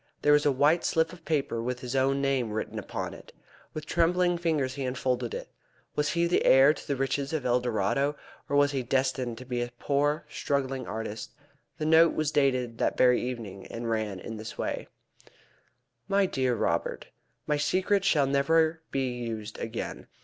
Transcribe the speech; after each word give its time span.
There 0.23 0.33
was 0.33 0.47
a 0.47 0.51
white 0.51 0.83
slip 0.83 1.13
of 1.13 1.25
paper 1.25 1.61
with 1.61 1.81
his 1.81 1.95
own 1.95 2.23
name 2.23 2.49
written 2.51 2.79
upon 2.79 3.13
it. 3.13 3.31
With 3.75 3.85
trembling 3.85 4.39
fingers 4.39 4.73
he 4.73 4.83
unfolded 4.83 5.35
it. 5.35 5.47
Was 5.95 6.09
he 6.13 6.25
the 6.25 6.43
heir 6.43 6.73
to 6.73 6.87
the 6.87 6.95
riches 6.95 7.33
of 7.33 7.45
El 7.45 7.59
Dorado, 7.59 8.15
or 8.49 8.55
was 8.55 8.71
he 8.71 8.81
destined 8.81 9.37
to 9.37 9.45
be 9.45 9.61
a 9.61 9.69
poor 9.77 10.25
struggling 10.27 10.87
artist? 10.87 11.33
The 11.77 11.85
note 11.85 12.15
was 12.15 12.31
dated 12.31 12.79
that 12.79 12.97
very 12.97 13.21
evening, 13.21 13.67
and 13.67 13.91
ran 13.91 14.19
in 14.19 14.37
this 14.37 14.57
way: 14.57 14.87
"MY 16.07 16.25
DEAR 16.25 16.55
ROBERT, 16.55 17.05
My 17.45 17.57
secret 17.57 18.03
shall 18.03 18.25
never 18.25 18.81
be 18.89 19.07
used 19.07 19.59
again. 19.59 20.07